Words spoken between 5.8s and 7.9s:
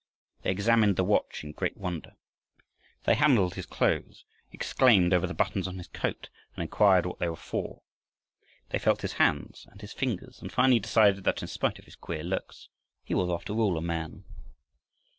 coat, and inquired what they were for.